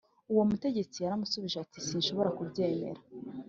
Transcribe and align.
Uwo 0.31 0.43
mutegetsi 0.49 0.97
yaramushubije 0.99 1.57
ati 1.63 1.79
sinshobora 1.87 2.35
kubyemera 2.37 3.01